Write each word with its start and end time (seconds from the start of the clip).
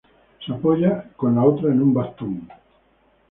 Se 0.43 0.51
apoya 0.51 1.11
con 1.15 1.35
la 1.35 1.43
otra 1.43 1.71
en 1.71 1.79
un 1.83 1.93
bastón. 1.93 2.49